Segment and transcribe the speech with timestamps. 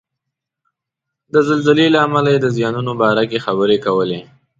[1.33, 4.19] د زلزلې له امله یې د زیانونو باره کې خبرې کولې.